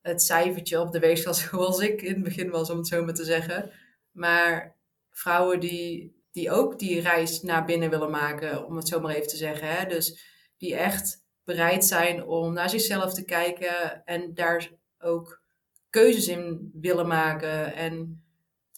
[0.00, 3.14] het cijfertje op de weegschaal zoals ik in het begin was, om het zo maar
[3.14, 3.70] te zeggen.
[4.10, 4.76] Maar
[5.10, 9.28] vrouwen die, die ook die reis naar binnen willen maken, om het zo maar even
[9.28, 9.68] te zeggen.
[9.68, 9.86] Hè?
[9.86, 10.24] Dus
[10.56, 15.42] die echt bereid zijn om naar zichzelf te kijken en daar ook
[15.90, 17.74] keuzes in willen maken.
[17.74, 18.21] En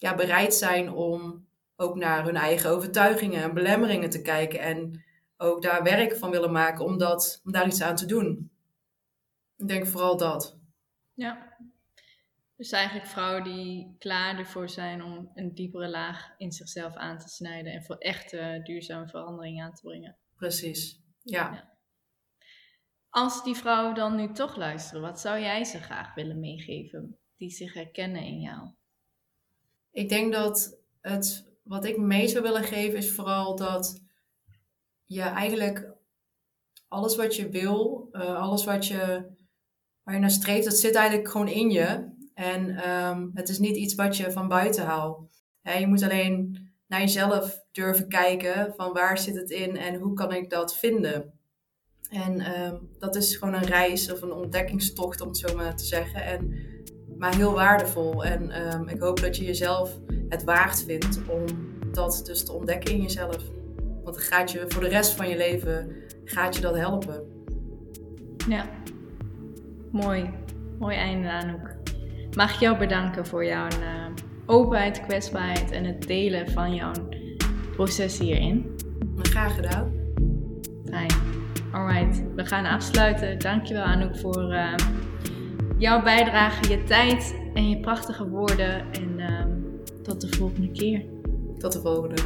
[0.04, 4.60] ja, bereid zijn om ook naar hun eigen overtuigingen en belemmeringen te kijken.
[4.60, 5.04] En
[5.36, 8.50] ook daar werk van willen maken om, dat, om daar iets aan te doen.
[9.56, 10.58] Ik denk vooral dat.
[11.14, 11.56] Ja.
[12.56, 17.28] Dus eigenlijk vrouwen die klaar ervoor zijn om een diepere laag in zichzelf aan te
[17.28, 20.16] snijden en voor echte duurzame verandering aan te brengen.
[20.36, 21.52] Precies, ja.
[21.52, 21.72] ja.
[23.10, 27.50] Als die vrouwen dan nu toch luisteren, wat zou jij ze graag willen meegeven die
[27.50, 28.74] zich herkennen in jou?
[29.94, 34.00] Ik denk dat het wat ik mee zou willen geven is vooral dat
[35.04, 35.92] je eigenlijk
[36.88, 39.26] alles wat je wil, uh, alles wat je,
[40.02, 42.12] waar je naar streeft, dat zit eigenlijk gewoon in je.
[42.34, 45.42] En um, het is niet iets wat je van buiten haalt.
[45.62, 50.32] je moet alleen naar jezelf durven kijken van waar zit het in en hoe kan
[50.32, 51.38] ik dat vinden.
[52.10, 55.84] En ehm, dat is gewoon een reis of een ontdekkingstocht, om het zo maar te
[55.84, 56.24] zeggen.
[56.24, 56.72] En,
[57.18, 58.24] maar heel waardevol.
[58.24, 59.98] En ehm, ik hoop dat je jezelf
[60.28, 61.44] het waard vindt om
[61.92, 63.36] dat dus te ontdekken in jezelf.
[64.04, 67.22] Want gaat je voor de rest van je leven gaat je dat helpen.
[68.48, 68.66] Ja,
[69.90, 70.30] mooi.
[70.78, 71.74] Mooi einde Anouk.
[72.36, 74.06] Mag ik jou bedanken voor jouw uh,
[74.46, 76.92] openheid, kwetsbaarheid en het delen van jouw
[77.72, 78.76] proces hierin.
[79.22, 79.92] Graag gedaan.
[80.84, 81.10] Fijn.
[81.72, 83.38] Alright, we gaan afsluiten.
[83.38, 84.74] Dankjewel Anouk voor uh,
[85.78, 88.92] jouw bijdrage, je tijd en je prachtige woorden.
[88.92, 89.44] En uh,
[90.02, 91.04] tot de volgende keer.
[91.58, 92.22] Tot de volgende.